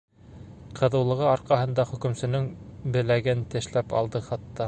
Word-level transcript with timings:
Ҡыҙыулығы 0.79 1.27
арҡаһында 1.31 1.85
хокөмсөнөң 1.91 2.49
беләген 2.97 3.47
тешләп 3.55 3.97
алды, 4.01 4.27
хатта. 4.31 4.57